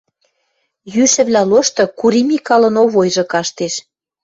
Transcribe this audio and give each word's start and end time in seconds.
Йӱшӹвлӓ 0.93 1.43
лошты 1.51 1.83
Кури 1.99 2.21
Микалын 2.29 2.75
Овойжы 2.83 3.23
каштеш 3.31 3.73